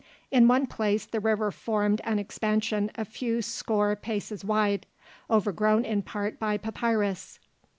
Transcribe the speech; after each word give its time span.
In 0.31 0.47
one 0.47 0.65
place 0.65 1.05
the 1.05 1.19
river 1.19 1.51
formed 1.51 2.01
an 2.05 2.17
expansion 2.17 2.89
a 2.95 3.05
few 3.05 3.43
score 3.43 3.95
paces 3.95 4.43
wide, 4.43 4.87
overgrown 5.29 5.85
in 5.85 6.01
part 6.01 6.39
by 6.39 6.57
papyrus. 6.57 7.37